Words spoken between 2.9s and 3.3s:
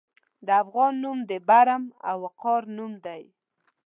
دی.